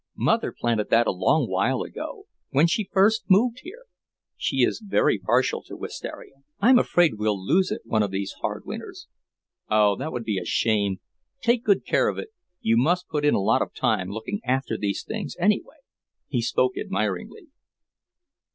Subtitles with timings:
[0.17, 3.83] "Mother planted that a long while ago, when she first moved here.
[4.35, 6.37] She is very partial to wistaria.
[6.59, 9.05] I'm afraid we'll lose it, one of these hard winters."
[9.69, 11.01] "Oh, that would be a shame!
[11.39, 12.29] Take good care of it.
[12.61, 15.77] You must put in a lot of time looking after these things, anyway."
[16.27, 17.49] He spoke admiringly.